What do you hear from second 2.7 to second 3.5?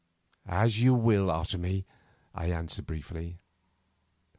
briefly.